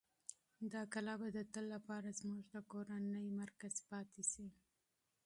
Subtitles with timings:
[0.73, 4.47] دا کلا به د تل لپاره زموږ د کورنۍ مرکز پاتې شي.